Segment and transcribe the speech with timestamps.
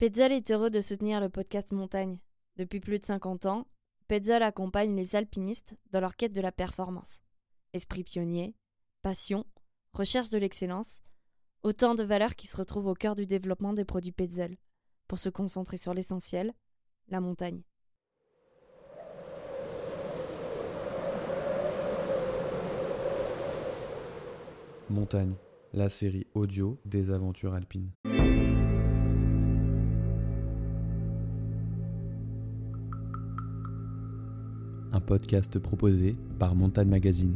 [0.00, 2.18] Petzl est heureux de soutenir le podcast Montagne.
[2.56, 3.66] Depuis plus de 50 ans,
[4.08, 7.20] Petzl accompagne les alpinistes dans leur quête de la performance.
[7.74, 8.54] Esprit pionnier,
[9.02, 9.44] passion,
[9.92, 11.02] recherche de l'excellence,
[11.62, 14.56] autant de valeurs qui se retrouvent au cœur du développement des produits Petzl,
[15.06, 16.54] pour se concentrer sur l'essentiel,
[17.08, 17.60] la montagne.
[24.88, 25.34] Montagne,
[25.74, 27.90] la série audio des aventures alpines.
[35.00, 37.34] Podcast proposé par Montagne Magazine.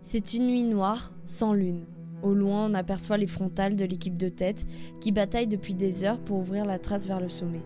[0.00, 1.84] C'est une nuit noire, sans lune.
[2.22, 4.66] Au loin, on aperçoit les frontales de l'équipe de tête
[5.00, 7.62] qui bataille depuis des heures pour ouvrir la trace vers le sommet.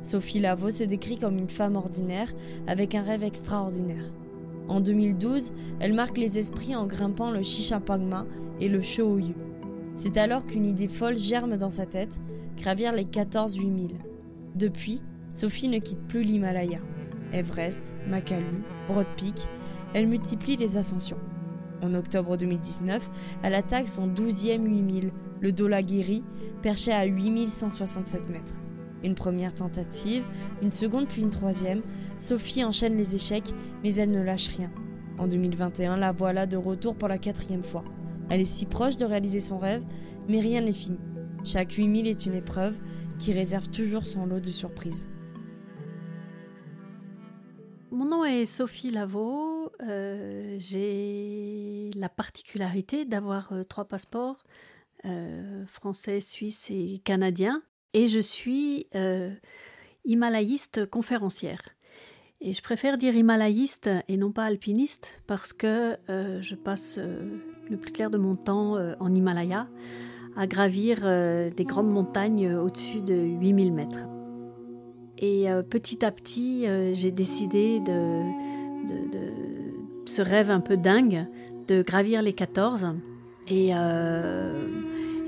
[0.00, 2.32] Sophie Lavaux se décrit comme une femme ordinaire
[2.66, 4.12] avec un rêve extraordinaire.
[4.68, 8.26] En 2012, elle marque les esprits en grimpant le Chichapagma
[8.60, 9.34] et le Shoyu.
[9.94, 12.20] C'est alors qu'une idée folle germe dans sa tête,
[12.56, 13.96] gravir les 14 8000.
[14.58, 16.80] Depuis, Sophie ne quitte plus l'Himalaya.
[17.32, 19.46] Everest, Makalu, Broad Peak,
[19.94, 21.20] elle multiplie les ascensions.
[21.80, 23.08] En octobre 2019,
[23.44, 26.24] elle attaque son 12e 8000, le Dolagiri,
[26.60, 28.58] perché à 8167 mètres.
[29.04, 30.28] Une première tentative,
[30.60, 31.82] une seconde puis une troisième,
[32.18, 34.72] Sophie enchaîne les échecs, mais elle ne lâche rien.
[35.18, 37.84] En 2021, la voilà de retour pour la quatrième fois.
[38.28, 39.84] Elle est si proche de réaliser son rêve,
[40.28, 40.98] mais rien n'est fini.
[41.44, 42.74] Chaque 8000 est une épreuve
[43.18, 45.08] qui réserve toujours son lot de surprises.
[47.90, 49.72] Mon nom est Sophie Lavaux.
[49.82, 54.44] Euh, J'ai la particularité d'avoir euh, trois passeports,
[55.04, 57.62] euh, français, suisse et canadien.
[57.94, 58.86] Et je suis
[60.04, 61.62] himalayiste conférencière.
[62.40, 67.90] Et je préfère dire himalayiste et non pas alpiniste parce que je passe le plus
[67.90, 69.66] clair de mon temps en Himalaya
[70.38, 74.06] à gravir euh, des grandes montagnes euh, au-dessus de 8000 mètres.
[75.18, 76.64] Et euh, petit à petit,
[76.94, 78.22] j'ai décidé de,
[80.06, 81.26] ce rêve un peu dingue
[81.66, 82.94] de gravir les 14.
[83.48, 83.72] Et,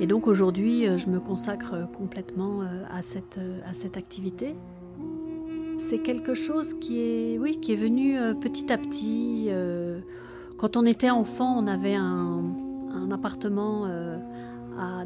[0.07, 2.61] donc aujourd'hui, je me consacre complètement
[2.91, 3.39] à cette,
[3.69, 4.55] à cette activité.
[5.89, 9.51] C'est quelque chose qui est, oui, qui est venu petit à petit.
[10.57, 12.45] Quand on était enfant, on avait un,
[13.11, 13.87] appartement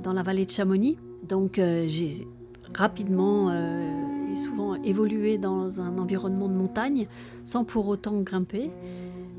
[0.02, 0.96] dans la vallée de Chamonix.
[1.28, 2.26] Donc euh, j'ai
[2.74, 7.08] rapidement euh, et souvent évolué dans un environnement de montagne
[7.44, 8.70] sans pour autant grimper.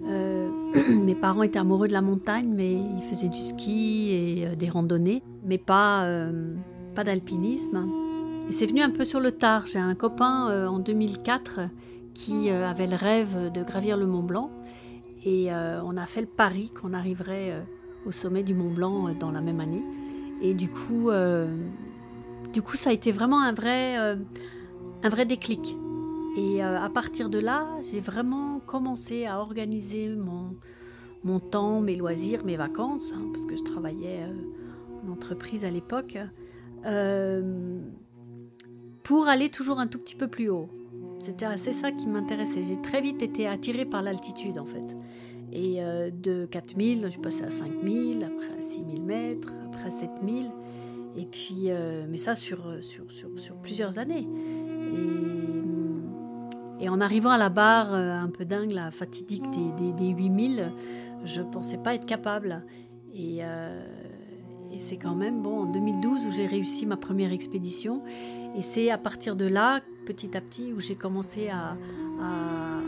[0.08, 0.50] Euh,
[0.90, 5.24] mes parents étaient amoureux de la montagne, mais ils faisaient du ski et des randonnées,
[5.44, 6.08] mais pas,
[6.96, 7.88] pas d'alpinisme.
[8.50, 9.66] Et c'est venu un peu sur le tard.
[9.66, 11.62] J'ai un copain en 2004
[12.14, 14.52] qui avait le rêve de gravir le Mont Blanc.
[15.26, 17.66] Et on a fait le pari qu'on arriverait
[18.06, 19.84] au sommet du Mont Blanc dans la même année.
[20.42, 21.48] Et du coup, euh,
[22.54, 24.16] du coup ça a été vraiment un vrai, euh,
[25.04, 25.76] un vrai déclic.
[26.38, 30.56] Et euh, à partir de là, j'ai vraiment commencé à organiser mon,
[31.24, 34.26] mon temps, mes loisirs, mes vacances, hein, parce que je travaillais
[35.06, 36.18] en entreprise à l'époque,
[39.04, 40.70] pour aller toujours un tout petit peu plus haut.
[41.24, 42.64] C'était assez ça qui m'intéressait.
[42.64, 44.96] J'ai très vite été attirée par l'altitude en fait.
[45.56, 49.92] Et euh, de 4000, je suis passée à 5000, après à 6000 mètres, après à
[49.92, 50.52] 7000.
[51.16, 54.28] Et puis, euh, mais ça sur, sur, sur, sur plusieurs années.
[56.82, 60.10] Et, en arrivant à la barre euh, un peu dingue, la fatidique des, des, des
[60.10, 60.72] 8000,
[61.24, 62.64] je ne pensais pas être capable.
[63.14, 63.82] Et, euh,
[64.72, 68.04] et c'est quand même bon en 2012 où j'ai réussi ma première expédition.
[68.58, 71.78] Et c'est à partir de là, petit à petit, où j'ai commencé à,
[72.22, 72.80] à,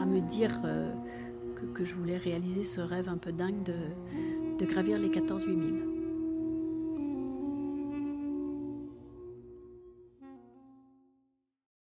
[0.00, 0.60] à- me dire
[1.74, 5.82] que, je voulais réaliser ce rêve un peu dingue de, gravir les 14 8000.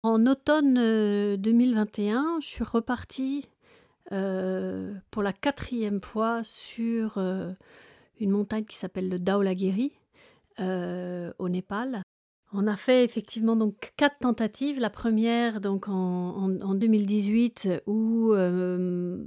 [0.02, 3.46] En automne euh, 2021, je suis repartie
[4.12, 7.52] euh, pour la quatrième fois sur euh,
[8.18, 9.92] une montagne qui s'appelle le Dhaulagiri
[10.58, 12.02] euh, au Népal.
[12.52, 14.80] On a fait effectivement donc quatre tentatives.
[14.80, 19.22] La première donc en, en- en 2018 où euh,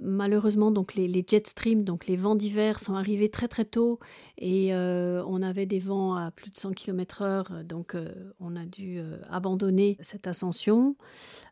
[0.00, 4.00] malheureusement donc les, jet streams, donc les vents d'hiver sont arrivés très très tôt
[4.38, 8.64] et euh, on avait des vents à plus de 100 km/h, donc euh, on a
[8.64, 10.96] dû euh, abandonner cette ascension.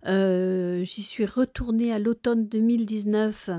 [0.04, 3.50] J'y suis retournée à l'automne 2019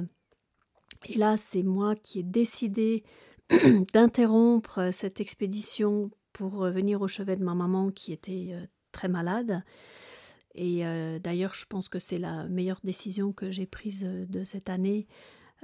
[1.06, 3.04] et là c'est moi qui ai décidé
[3.94, 8.56] d'interrompre cette expédition pour venir au chevet de ma maman qui était
[8.92, 9.64] très malade.
[10.56, 14.44] Et euh, d'ailleurs, je pense que c'est la meilleure décision que j'ai prise euh, de
[14.44, 15.08] cette année.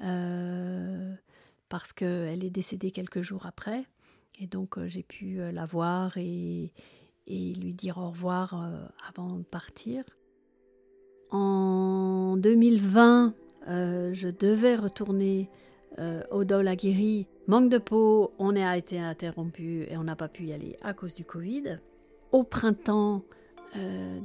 [0.04, 1.14] euh,
[1.70, 3.86] parce qu'elle est décédée quelques jours après.
[4.40, 6.72] Et donc j'ai pu la voir et,
[7.28, 8.54] lui dire au revoir
[9.10, 10.04] avant de partir.
[11.32, 13.34] En 2020,
[13.68, 15.50] je devais retourner
[16.30, 17.26] au Dol Aguirre.
[17.48, 20.94] Manque de peau, on a été interrompu et on n'a pas pu y aller à
[20.94, 21.80] cause du Covid.
[22.32, 23.24] Au printemps,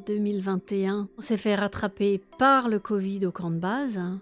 [0.06, 3.96] 2021, euh, on s'est fait rattraper par le Covid au camp de base.
[3.96, 4.20] Hein.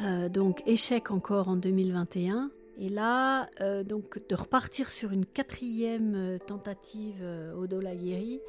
[0.00, 2.50] Euh, donc échec encore en 2021.
[2.80, 7.24] Et là, euh, donc de repartir sur une quatrième tentative
[7.56, 8.40] au Dolaguiri,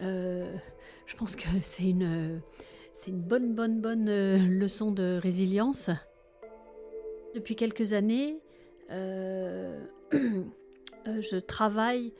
[0.00, 2.40] je pense que c'est une
[3.08, 5.90] bonne, bonne, bonne leçon de résilience.
[7.34, 8.38] Depuis quelques années,
[8.90, 9.78] je
[11.38, 12.12] travaille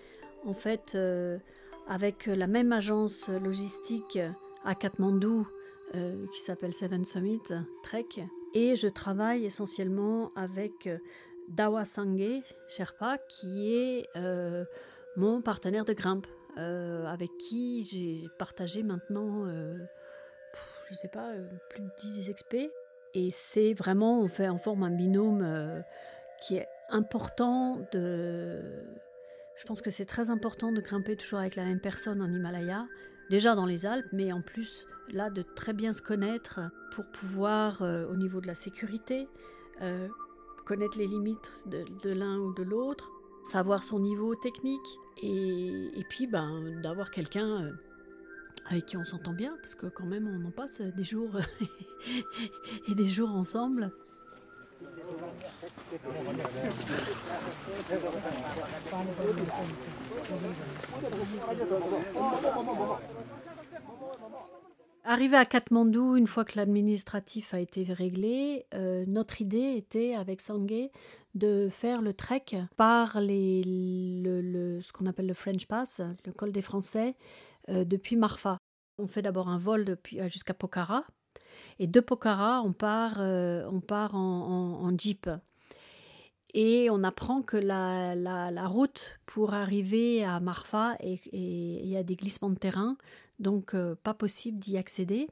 [0.47, 0.97] en fait
[1.91, 4.19] avec la même agence logistique
[4.65, 5.47] à Katmandou
[5.97, 7.43] euh, qui s'appelle Seven Summit
[7.83, 8.07] Trek.
[8.55, 10.99] Et je travaille essentiellement avec euh,
[11.49, 14.65] Dawa Sangé Sherpa, qui est euh,
[15.17, 21.33] mon partenaire de grimpe, avec qui j'ai partagé maintenant, je ne sais pas,
[21.71, 21.91] plus de
[22.21, 22.57] 10 XP.
[23.15, 25.83] Et c'est vraiment, on fait en forme un binôme
[26.43, 28.61] qui est important de
[29.61, 32.87] je pense que c'est très important de grimper toujours avec la même personne en Himalaya,
[33.29, 36.61] déjà dans les Alpes, mais en plus là de très bien se connaître
[36.93, 39.29] pour pouvoir, euh, au niveau de la sécurité,
[39.83, 40.09] euh,
[40.65, 43.11] connaître les limites de, l'un ou de l'autre,
[43.51, 47.73] savoir son niveau technique, et, puis ben, d'avoir quelqu'un euh,
[48.67, 51.39] avec qui on s'entend bien, parce que quand même on en passe des jours
[52.89, 53.93] et des jours ensemble.
[65.05, 70.41] Arrivé à Katmandou, une fois que l'administratif a été réglé, euh, notre idée était avec
[70.41, 70.91] Sangé
[71.35, 72.45] de faire le trek
[72.77, 77.17] par le, ce qu'on appelle le French Pass, le col des Français,
[77.69, 78.59] euh, depuis Marfa.
[78.99, 81.05] On fait d'abord un vol depuis, jusqu'à Pokhara,
[81.79, 85.31] et de Pokhara, on part, euh, on part en, jeep.
[86.53, 92.17] Et on apprend que la, la, route pour arriver à Marfa, il y a des
[92.17, 92.97] glissements de terrain,
[93.39, 95.29] donc euh, pas possible d'y accéder.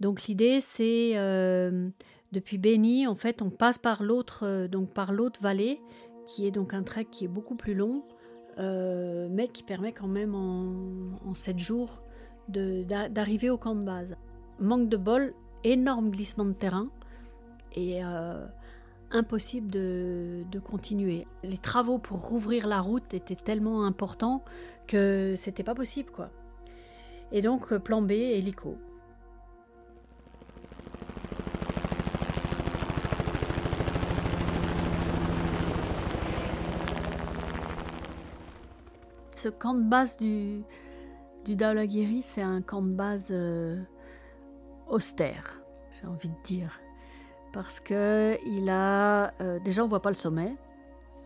[0.00, 1.90] Donc l'idée, c'est euh,
[2.32, 4.88] depuis Beni, en fait, on passe par l'autre, donc
[5.40, 5.80] vallée,
[6.26, 8.02] qui est donc un trek qui est beaucoup plus long,
[8.58, 12.02] mais qui permet quand même en, en 7 jours
[12.50, 14.16] d'arriver au camp de base.
[14.58, 15.34] Manque de bol,
[15.64, 16.88] énorme glissement de terrain
[17.72, 18.46] et euh,
[19.10, 21.26] impossible de, continuer.
[21.42, 24.44] Les travaux pour rouvrir la route étaient tellement importants
[24.86, 26.30] que c'était pas possible quoi.
[27.32, 28.76] Et donc plan B, hélico.
[39.32, 40.62] Ce camp de base du,
[41.46, 43.80] du Daolaguiri, c'est un camp de base euh,
[44.90, 45.62] austère,
[46.00, 46.80] j'ai envie de dire.
[47.52, 49.32] Parce que il a.
[49.40, 50.54] Euh, déjà, on voit pas le sommet.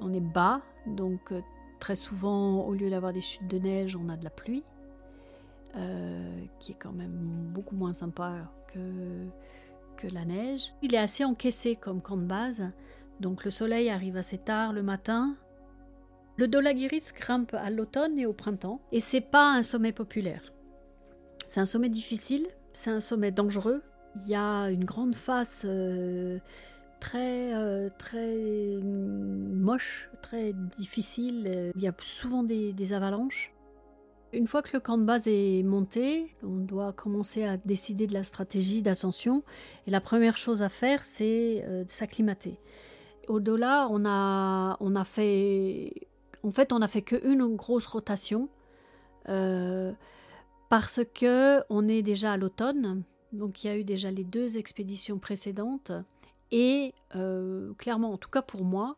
[0.01, 1.41] On est bas, donc euh,
[1.81, 4.65] très souvent, au lieu d'avoir des chutes de neige, on a de la pluie,
[5.77, 9.27] euh, qui est quand même beaucoup moins sympa que,
[9.97, 10.73] que la neige.
[10.83, 12.71] Il est assez encaissé comme camp de base,
[13.21, 15.37] donc le soleil arrive assez tard le matin.
[16.37, 20.53] Le Dolagiris grimpe à l'automne et au printemps, et c'est pas un sommet populaire.
[21.47, 23.83] C'est un sommet difficile c'est un sommet dangereux.
[24.23, 26.39] Il y a une grande face euh,
[27.01, 28.37] très, euh, très
[28.83, 31.73] moche, très difficile.
[31.75, 33.53] Il y a souvent des, avalanches.
[34.33, 38.13] Une fois que le camp de base est monté, on doit commencer à décider de
[38.13, 39.45] la stratégie d'ascension.
[39.87, 42.59] Et la première chose à faire, c'est euh, de s'acclimater.
[43.29, 45.93] Au-delà, on a, on a fait.
[46.43, 48.49] En fait, on n'a fait qu'une grosse rotation
[50.69, 53.03] parce que on est déjà à l'automne,
[53.33, 55.93] donc il y a eu déjà les deux expéditions précédentes,
[56.51, 58.97] et euh, clairement, en tout cas pour moi,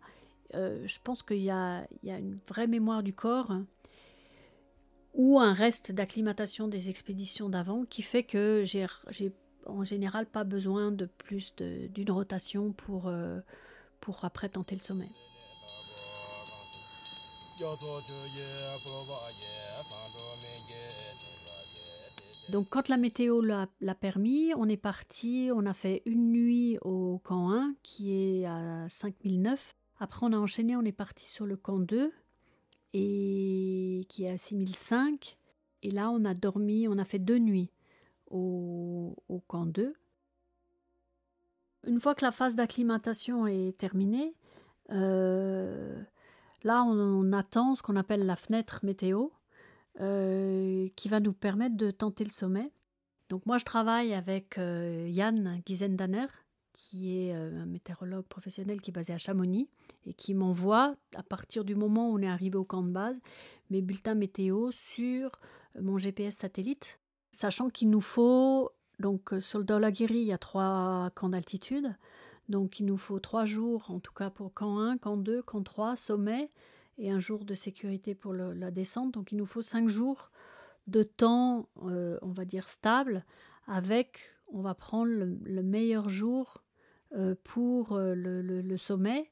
[0.54, 3.52] euh, je pense qu'il y, a, une vraie mémoire du corps
[5.14, 8.87] ou un reste d'acclimatation des expéditions d'avant qui fait que j'ai
[9.64, 13.40] en général pas besoin de plus d'une rotation pour, euh,
[14.00, 15.08] pour après tenter le sommet.
[22.53, 27.21] Donc quand la météo l'a permis, on est parti, on a fait une nuit au
[27.25, 29.75] camp 1 qui est à 5009.
[29.99, 32.12] Après on a enchaîné, on est parti sur le camp 2
[32.93, 35.37] et qui est à 6005.
[35.83, 37.71] Et là on a dormi, on a fait deux nuits
[38.31, 39.15] au,
[39.49, 39.95] camp 2.
[41.87, 44.35] Une fois que la phase d'acclimatation est terminée,
[44.91, 46.00] Euh,
[46.62, 49.29] là, on, attend ce qu'on appelle la fenêtre météo,
[50.00, 52.73] euh, qui va nous permettre de tenter le sommet.
[53.29, 56.26] Donc moi, je travaille avec euh, Yann Gizendaner,
[56.73, 59.69] qui est un météorologue professionnel qui est basé à Chamonix
[60.05, 63.19] et qui m'envoie, à partir du moment où on est arrivé au camp de base,
[63.71, 65.31] mes bulletins météo sur
[65.81, 67.00] mon GPS satellite,
[67.33, 71.95] sachant qu'il nous faut, donc sur le Dolagiri, il y a trois camps d'altitude,
[72.49, 75.62] donc il nous faut trois jours, en tout cas pour camp 1, camp 2, camp
[75.62, 76.50] 3, sommet,
[76.99, 79.12] et un jour de sécurité pour la descente.
[79.12, 80.31] Donc il nous faut cinq jours
[80.87, 83.25] de temps, euh, on va dire, stable,
[83.67, 84.21] avec,
[84.53, 86.62] on va prendre le, meilleur jour
[87.15, 89.31] euh, pour euh, le sommet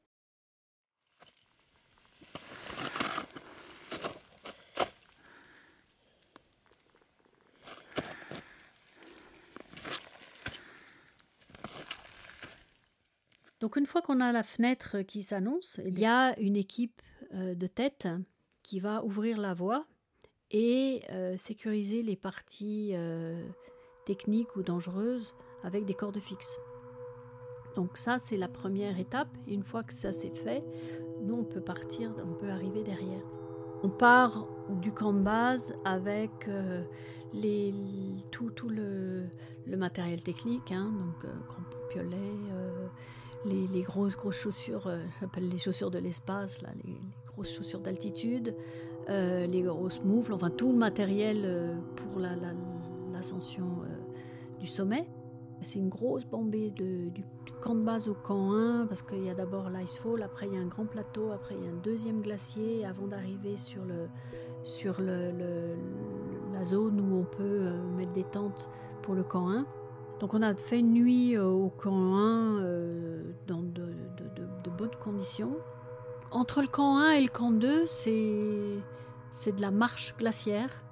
[13.65, 17.01] Donc une fois qu'on a la fenêtre qui s'annonce, il y a une équipe
[17.33, 18.07] euh, de tête
[18.63, 19.87] qui va ouvrir la voie
[20.51, 23.43] et euh, sécuriser les parties euh,
[24.05, 26.59] techniques ou dangereuses avec des cordes fixes.
[27.75, 29.35] Donc ça, c'est la première étape.
[29.47, 30.63] Et une fois que ça c'est fait,
[31.23, 33.25] nous, on peut partir, on peut arriver derrière.
[33.83, 34.47] On part
[34.83, 36.51] du camp de base avec
[38.31, 39.27] tout, le,
[39.67, 42.53] matériel technique, hein, donc crampons piolets,
[43.45, 48.55] les, grosses chaussures, euh, j'appelle les chaussures de l'espace, là, les, grosses chaussures d'altitude,
[49.09, 52.21] euh, les grosses moufles, enfin tout le matériel euh, pour
[53.13, 53.65] l'ascension
[54.61, 55.07] du sommet.
[55.63, 57.11] C'est une grosse bombée du,
[57.63, 60.57] camp de base au camp 1 parce qu'il y a d'abord l'icefall, après il y
[60.57, 64.09] a un grand plateau, après il y a un deuxième glacier avant d'arriver sur, le,
[64.63, 68.69] sur la zone où on peut mettre des tentes
[69.03, 69.67] pour le camp 1.
[70.25, 73.85] Donc on a fait une nuit euh, au camp 1 euh, dans de,
[74.71, 75.59] bonnes conditions.
[76.31, 80.83] Entre le camp 1 et le camp 2, c'est de la marche glaciaire,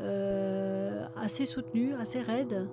[0.00, 2.68] euh, assez soutenue, assez raide,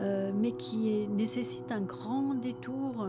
[0.00, 3.08] mais qui nécessite un grand détour.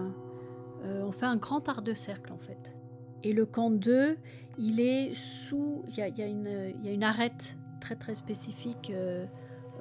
[0.84, 2.74] on fait un grand art de cercle en fait.
[3.22, 4.18] Et le camp 2,
[4.58, 8.92] il est sous, il y y a, une arête très très spécifique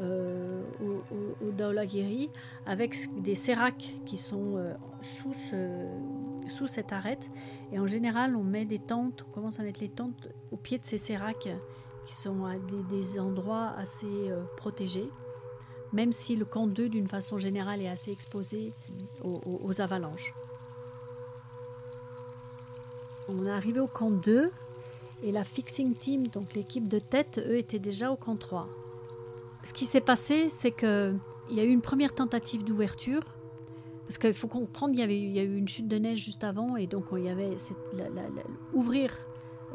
[0.00, 1.52] euh, au, au,
[2.64, 5.34] avec des séracs qui sont euh, sous,
[6.48, 7.28] sous cette arête.
[7.72, 10.78] Et en général, on met des tentes, on commence à mettre les tentes au pied
[10.78, 11.48] de ces séracs
[12.06, 12.54] qui sont à
[12.90, 15.10] des, endroits assez euh, protégés,
[15.92, 18.72] même si le camp 2, d'une façon générale, est assez exposé
[19.22, 20.34] aux, aux avalanches.
[23.28, 24.50] On est arrivé au camp 2
[25.22, 28.66] et la fixing team, donc l'équipe de tête, eux étaient déjà au camp 3
[29.62, 31.18] ce qui s'est passé, c'est qu'il
[31.50, 33.22] y a eu une première tentative d'ouverture.
[34.06, 36.18] Parce qu'il faut comprendre qu'il y, avait, il y a eu une chute de neige
[36.18, 37.56] juste avant, et donc il y avait
[38.72, 39.12] ouvrir,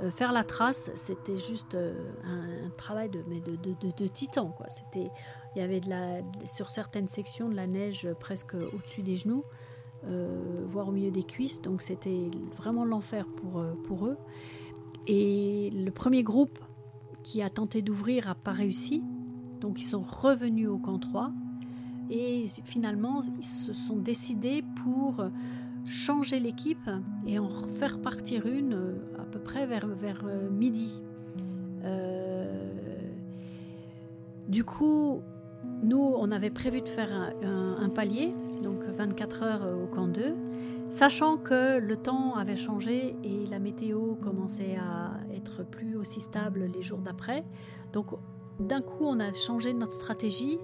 [0.04, 1.94] euh, faire la trace, c'était juste euh,
[2.26, 4.50] un, travail de, de, de, de, titan.
[4.50, 4.68] Quoi.
[4.70, 5.10] C'était,
[5.56, 9.46] il y avait de la, sur certaines sections de la neige presque au-dessus des genoux,
[10.06, 14.18] euh, voire au milieu des cuisses, donc c'était vraiment l'enfer pour, pour eux.
[15.08, 16.60] Et le premier groupe
[17.24, 19.02] qui a tenté d'ouvrir n'a pas réussi.
[19.62, 21.32] Donc ils sont revenus au camp 3
[22.10, 25.26] et finalement ils se sont décidés pour
[25.88, 26.90] changer l'équipe
[27.28, 31.02] et en faire partir une euh, à peu près vers, vers euh, midi.
[31.84, 32.46] Euh,
[34.48, 35.22] du coup,
[35.84, 37.10] nous, on avait prévu de faire
[37.44, 40.36] un, palier, donc 24 heures au camp 2,
[40.90, 46.70] sachant que le temps avait changé et la météo commençait à être plus aussi stable
[46.74, 47.44] les jours d'après.
[47.92, 48.08] Donc
[48.60, 50.60] d'un coup, on a changé notre stratégie,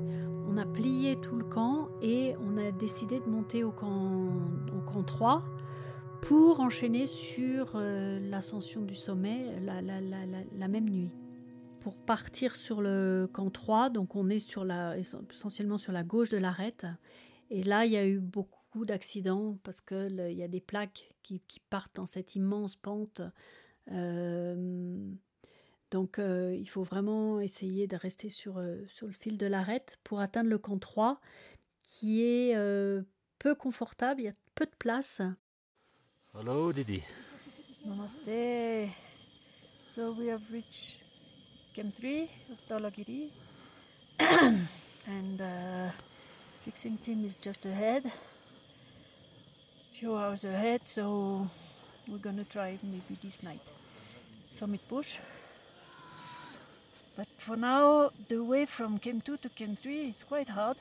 [0.48, 4.28] on a plié tout le camp et on a décidé de monter au camp,
[4.76, 5.44] au camp 3
[6.22, 11.10] pour enchaîner sur euh, l'ascension du sommet la, même nuit.
[11.80, 16.30] Pour partir sur le camp 3, donc on est sur la, essentiellement sur la gauche
[16.30, 16.86] de l'arête.
[17.50, 21.42] Et là, il y a eu beaucoup d'accidents parce qu'il y a des plaques qui,
[21.70, 23.22] partent dans cette immense pente.
[23.92, 25.12] Euh,
[25.92, 30.00] donc euh, il faut vraiment essayer de rester sur, euh, sur le fil de l'arête
[30.04, 31.20] pour atteindre le camp 3
[31.84, 33.02] qui est euh,
[33.38, 35.22] peu confortable, il y a peu de place.
[36.34, 37.04] Hello Didi.
[37.86, 38.90] Namaste.
[39.92, 41.00] So we have reached
[41.74, 43.30] Camp 3 of Dalagiri
[44.20, 45.92] and the
[46.64, 48.04] fixing team is just ahead.
[49.94, 51.48] Few hours ahead, so
[52.08, 53.70] we're gonna try maybe this night.
[54.52, 55.18] Summit push.
[57.22, 60.78] But for now, the way from Chem 2 to Chem 3 is quite hard.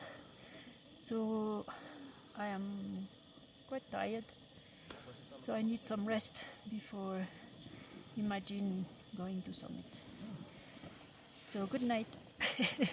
[0.98, 1.66] So
[2.34, 3.06] I am
[3.68, 4.24] quite tired.
[5.42, 7.26] So I need some rest before
[8.16, 8.86] imagine
[9.18, 9.84] going to summit.
[11.46, 12.08] So good night.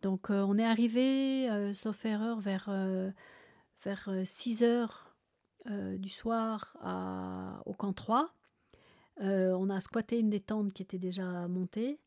[0.00, 3.10] Donc euh, on est arrivé, euh, sauf erreur, vers, euh,
[3.84, 5.14] vers 6 heures
[5.66, 8.30] euh, du soir à, au camp 3.
[9.20, 11.98] Euh, on a squatté une des tentes qui était déjà montée.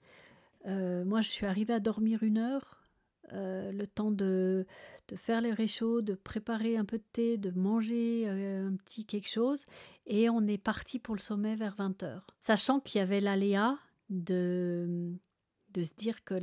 [0.65, 2.84] Euh, moi, je suis arrivée à dormir une heure,
[3.34, 4.65] euh, le temps de,
[5.08, 9.30] de faire les réchauds, de préparer un peu de thé, de manger un petit quelque
[9.30, 9.65] chose.
[10.06, 12.22] Et on est parti pour le sommet vers 20h.
[12.39, 13.77] Sachant qu'il y avait l'aléa
[14.10, 15.13] de,
[15.74, 16.36] de se dire que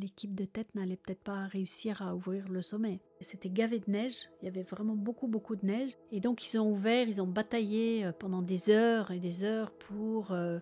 [0.00, 3.00] l'équipe de tête n'allait peut-être pas réussir à ouvrir le sommet.
[3.20, 5.96] C'était gavé de neige, il y avait vraiment beaucoup beaucoup de neige.
[6.10, 9.70] Et donc ils ont ouvert, ils ont bataillé euh, pendant des heures et des heures
[9.70, 10.58] pour, euh,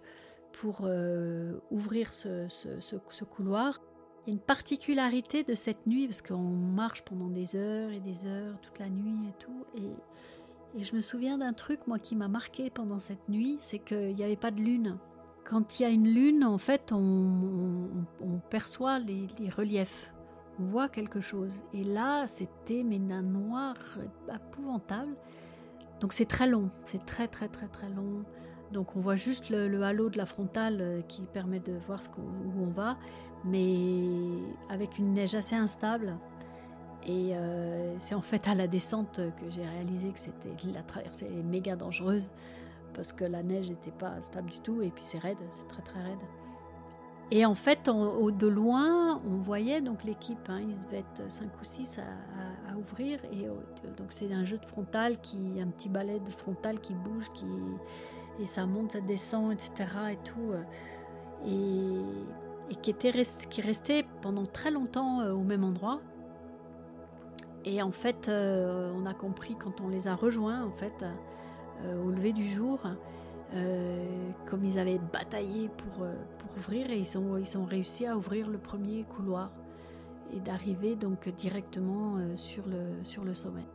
[0.52, 3.80] pour euh, ouvrir ce couloir.
[4.26, 8.00] Il y a une particularité de cette nuit, parce qu'on marche pendant des heures et
[8.00, 9.64] des heures, toute la nuit et tout.
[9.76, 13.78] Et, et je me souviens d'un truc, moi, qui m'a marqué pendant cette nuit, c'est
[13.78, 14.98] qu'il n'y avait pas de lune.
[15.44, 17.88] Quand il y a une lune, en fait, on,
[18.50, 20.12] perçoit les, reliefs.
[20.58, 21.60] On voit quelque chose.
[21.72, 23.74] Et là, c'était mais d'un noir
[24.32, 25.16] épouvantable.
[26.00, 26.70] Donc c'est très long.
[26.86, 28.24] C'est très très très très long.
[28.72, 32.62] Donc on voit juste le, halo de la frontale euh, qui permet de voir où
[32.62, 32.96] on va,
[33.44, 34.04] mais
[34.68, 36.16] avec une neige assez instable.
[37.06, 41.28] Et euh, c'est en fait à la descente que j'ai réalisé que c'était la traversée
[41.28, 42.28] méga dangereuse
[42.94, 45.82] parce que la neige n'était pas stable du tout et puis c'est raide, c'est très
[45.82, 46.18] très raide.
[47.32, 51.46] Et en fait, au, de loin, on voyait donc l'équipe, hein, ils devaient être 5
[51.60, 53.20] ou 6 à, ouvrir.
[53.32, 53.46] Et
[53.96, 57.46] donc c'est un jeu de frontal, qui, un petit balai de frontal qui bouge, qui,
[58.40, 59.70] et ça monte, ça descend, etc.
[60.12, 60.52] Et tout.
[60.52, 62.02] euh,
[62.70, 63.12] Et, qui, était
[63.48, 66.00] qui restait pendant très longtemps euh, au même endroit.
[67.64, 71.04] Et en fait, euh, on a compris quand on les a rejoints, en fait,
[71.84, 72.78] euh, au lever du jour,
[73.54, 78.06] euh, comme ils avaient bataillé pour, euh, pour ouvrir, et ils ont, ils ont réussi
[78.06, 79.50] à ouvrir le premier couloir
[80.34, 83.66] et d'arriver donc directement sur, le, sur le sommet.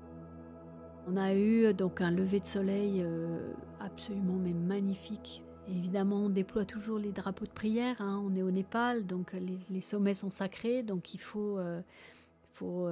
[1.08, 3.06] On a eu donc un lever de soleil
[3.82, 5.44] absolument mais magnifique.
[5.68, 7.98] Évidemment, on déploie toujours les drapeaux de prière.
[8.00, 8.24] hein.
[8.26, 9.36] On est au Népal, donc
[9.70, 11.60] les, sommets sont sacrés, donc il faut,
[12.54, 12.88] faut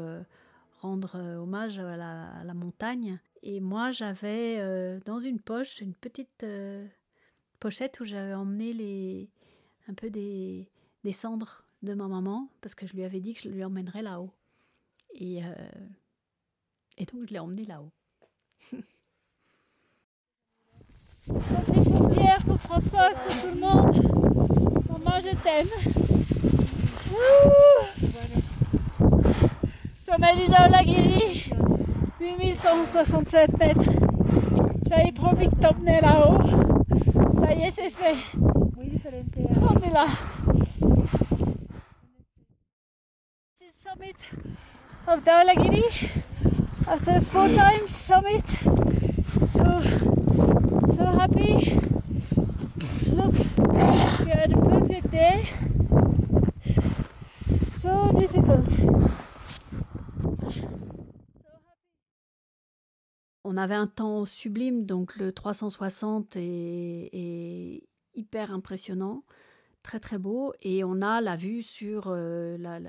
[0.81, 3.17] rendre hommage à la montagne.
[3.45, 6.88] Et moi, j'avais euh, dans une poche une petite euh,
[7.60, 9.29] pochette où j'avais emmené les,
[9.89, 10.69] un peu des,
[11.03, 14.01] des cendres de ma maman, parce que je lui avais dit que je lui emmènerais
[14.01, 14.32] là-haut.
[15.13, 15.53] Et, euh,
[16.97, 17.91] et donc, je l'ai emmené là-haut.
[21.27, 23.93] Merci pour Pierre, pour Françoise, pour tout le monde.
[24.88, 25.67] Maman, je t'aime.
[29.97, 31.49] Sommet du Daulagiri,
[32.23, 33.91] 8167 mètres.
[34.89, 36.38] J'avais promis que t'emmenais là-haut.
[37.39, 38.15] Ça y est, c'est fait.
[38.77, 40.05] On est là.
[43.59, 44.15] This is summit
[45.07, 45.83] of Daulagiri
[46.88, 48.43] after four times summit.
[49.45, 49.81] So
[50.95, 51.92] so happy.
[63.53, 67.83] On avait un temps sublime, donc le 360 est,
[68.15, 69.23] hyper impressionnant,
[69.83, 72.79] très très beau, et on a la vue sur euh, la,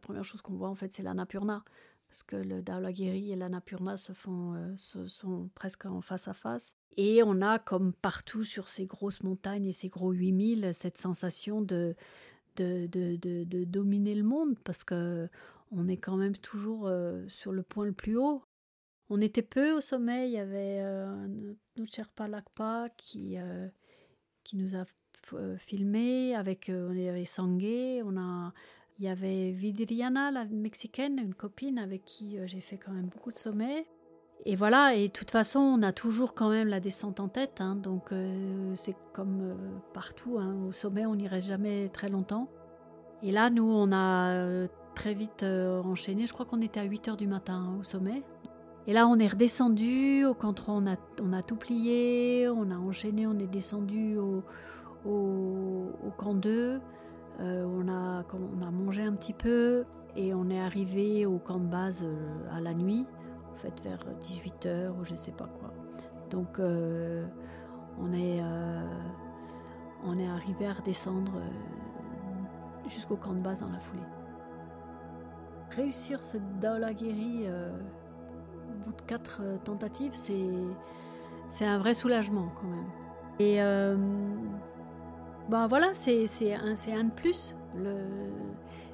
[0.00, 1.62] première chose qu'on voit en fait, c'est l'Annapurna,
[2.08, 6.32] parce que le Dhaulagiri et l'Annapurna se font euh, se- sont presque en face à
[6.32, 10.98] face, et on a comme partout sur ces grosses montagnes et ces gros 8000 cette
[10.98, 11.94] sensation de,
[12.56, 15.28] de- de dominer le monde, parce que
[15.70, 18.42] on est quand même toujours euh, sur le point le plus haut.
[19.08, 20.28] On était peu au sommet.
[20.28, 21.26] Il y avait euh,
[21.76, 23.68] notre Sherpa Lakpa qui, euh,
[24.44, 24.84] qui nous a
[25.34, 28.02] euh, filmé avec euh, on.
[28.04, 28.52] On a,
[28.98, 33.32] il y avait Vidriana, la mexicaine, une copine avec qui j'ai fait quand même beaucoup
[33.32, 33.86] de sommets.
[34.44, 37.60] Et voilà, et de toute façon, on a toujours quand même la descente en tête.
[37.60, 38.12] hein, donc
[38.74, 40.38] c'est comme partout.
[40.38, 42.48] hein, au sommet, on n'irait jamais très longtemps.
[43.22, 46.26] Et là, nous, on a très vite enchaîné.
[46.26, 48.22] Je crois qu'on était à 8 heures du matin hein, au sommet.
[48.88, 52.70] Et là, on est redescendu au camp 3, on a, on a tout plié, on
[52.70, 54.42] a enchaîné, on est descendu au,
[56.16, 56.80] camp 2,
[57.40, 62.02] euh, on, a, mangé un petit peu et on est arrivé au camp de base
[62.04, 63.06] euh, à la nuit,
[63.52, 65.72] en fait vers 18h ou je sais pas quoi.
[66.30, 67.26] Donc euh,
[68.00, 68.40] on, est,
[70.28, 71.32] arrivé à redescendre
[72.88, 74.02] jusqu'au camp de base dans la foulée.
[75.70, 77.70] Réussir ce Daulagiri euh,
[78.90, 80.50] de quatre euh, tentatives, c'est
[81.50, 82.86] c'est un vrai soulagement quand même.
[83.38, 83.96] Et euh,
[85.48, 87.54] bah voilà, c'est un, un de plus.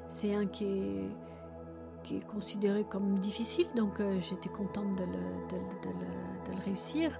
[0.08, 1.08] C'est un qui est,
[2.02, 5.12] qui est considéré comme difficile, donc euh, j'étais contente de le,
[5.48, 7.18] de, de, de le, réussir.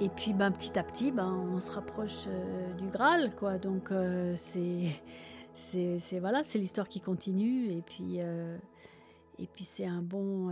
[0.00, 3.58] Et puis ben, petit à petit, ben, on se rapproche euh, du Graal, quoi.
[3.58, 4.90] Donc euh, c'est
[5.54, 7.72] c'est voilà, c'est l'histoire qui continue.
[7.72, 10.50] Et puis et puis c'est un bon,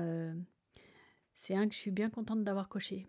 [1.42, 3.06] c'est un que je suis bien contente d'avoir coché.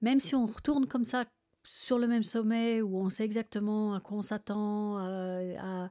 [0.00, 1.26] Même si on retourne comme ça
[1.64, 5.86] sur le même sommet où on sait exactement à quoi on s'attend, euh,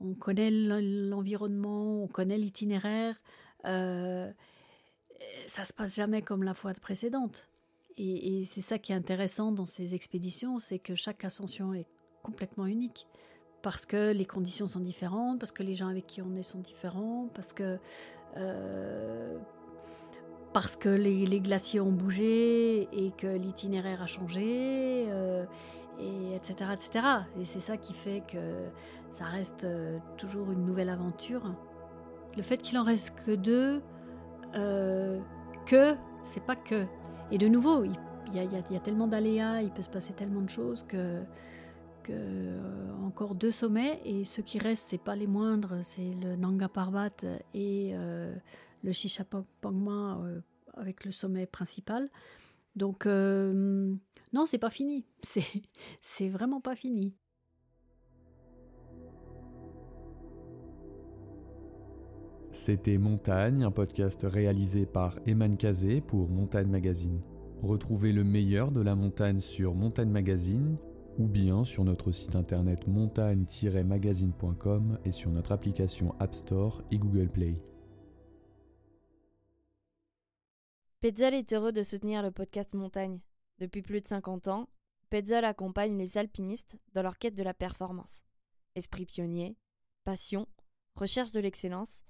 [0.00, 3.20] on connaît l'environnement, on connaît l'itinéraire,
[3.66, 4.32] euh,
[5.46, 7.48] ça se passe jamais comme la fois précédente.
[7.96, 11.86] Et, c'est ça qui est intéressant dans ces expéditions, c'est que chaque ascension est
[12.22, 13.06] complètement unique.
[13.60, 16.60] Parce que les conditions sont différentes, parce que les gens avec qui on est sont
[16.60, 17.78] différents, parce que,
[18.36, 19.36] euh,
[20.52, 25.44] parce que les, glaciers ont bougé et que l'itinéraire a changé, euh,
[25.98, 26.70] et etc.
[26.74, 27.06] etc.
[27.40, 28.68] Et c'est ça qui fait que
[29.10, 31.52] ça reste euh, toujours une nouvelle aventure.
[32.36, 33.82] Le fait qu'il en reste que deux,
[34.52, 36.86] que, c'est pas que,
[37.30, 37.92] et de nouveau, il
[38.34, 41.22] y, a, tellement d'aléas, il peut se passer tellement de choses que,
[42.02, 46.36] que euh, encore deux sommets et ceux qui restent, c'est pas les moindres, c'est le
[46.36, 47.10] Nanga Parbat
[47.54, 48.34] et euh,
[48.82, 50.40] le Shishapangma euh,
[50.74, 52.10] avec le sommet principal.
[52.76, 55.04] Donc non, c'est pas fini,
[56.00, 57.14] c'est vraiment pas fini.
[62.68, 67.22] C'était Montagne, un podcast réalisé par Eman Kazé pour Montagne Magazine.
[67.62, 70.76] Retrouvez le meilleur de la montagne sur Montagne Magazine
[71.16, 77.30] ou bien sur notre site internet montagne-magazine.com et sur notre application App Store et Google
[77.30, 77.58] Play.
[81.00, 83.20] Petzl est heureux de soutenir le podcast Montagne.
[83.60, 84.68] Depuis plus de 50 ans,
[85.08, 88.24] Petzl accompagne les alpinistes dans leur quête de la performance.
[88.74, 89.56] Esprit pionnier,
[90.04, 90.46] passion,
[90.96, 92.02] recherche de l'excellence,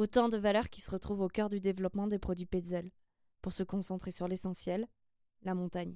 [0.00, 2.90] Autant de valeurs qui se retrouvent au cœur du développement des produits Petzl,
[3.42, 4.88] pour se concentrer sur l'essentiel,
[5.42, 5.94] la montagne.